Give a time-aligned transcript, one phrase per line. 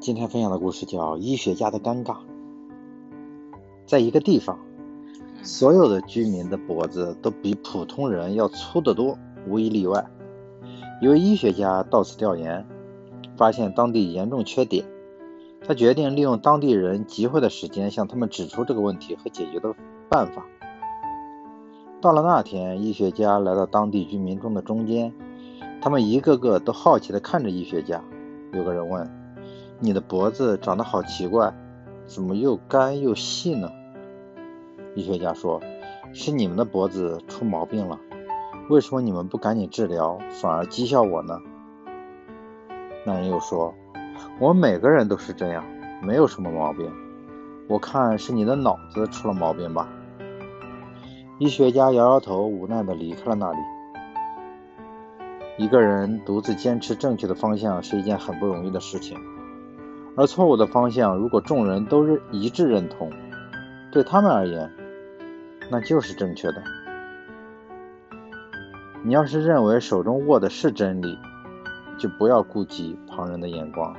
[0.00, 2.14] 今天分享的故事叫《医学家的尴尬》。
[3.84, 4.58] 在一个地方，
[5.42, 10.06] 所有的居民的脖子都比普通人要粗得多，无一例外。
[11.02, 12.66] 一位医学家到此调研，
[13.36, 14.86] 发现当地严重缺碘。
[15.68, 19.74] 他决定利用当地人集会的时间，向他们指出这个问题和解决的
[20.08, 20.46] 办法。
[22.00, 25.12] 到了那天，医学家来到当地居民中的中间，
[25.82, 28.02] 他们一个个都好奇地看着医学家。
[28.54, 29.19] 有个人问。
[29.82, 31.54] 你的脖子长得好奇怪，
[32.04, 33.70] 怎么又干又细呢？
[34.94, 35.58] 医学家说
[36.12, 37.98] ：“是你们的脖子出毛病了。
[38.68, 41.38] 为什么你们不赶紧治疗，反而讥笑我呢？”
[43.06, 43.74] 那人又说
[44.38, 45.64] ：“我们每个人都是这样，
[46.02, 46.92] 没有什么毛病。
[47.66, 49.88] 我看是你的脑子出了毛病吧。”
[51.40, 53.58] 医学家摇摇头，无奈地离开了那里。
[55.56, 59.18] 一个人独自坚持正确的方向是一件很不容易的事情。
[60.20, 63.10] 而错误的方向，如果众人都认一致认同，
[63.90, 64.70] 对他们而言，
[65.70, 66.62] 那就是正确的。
[69.02, 71.18] 你要是认为手中握的是真理，
[71.98, 73.96] 就不要顾及旁人的眼光。